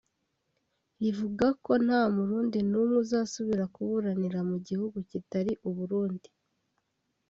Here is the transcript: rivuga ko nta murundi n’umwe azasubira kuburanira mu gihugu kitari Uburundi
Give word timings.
rivuga 1.01 1.45
ko 1.63 1.71
nta 1.85 2.01
murundi 2.15 2.59
n’umwe 2.69 2.95
azasubira 3.03 3.63
kuburanira 3.73 4.39
mu 4.49 4.57
gihugu 4.67 4.97
kitari 5.09 5.51
Uburundi 5.69 6.29